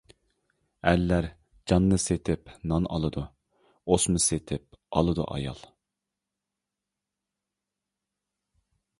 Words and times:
ئەرلەر 0.91 1.25
جاننى 1.71 1.97
سېتىپ 2.03 2.49
نان 2.71 2.87
ئالىدۇ، 2.95 3.23
ئوسما 3.95 4.21
سېتىپ 4.27 4.79
ئالىدۇ 5.01 5.27
ئايال. 5.35 5.61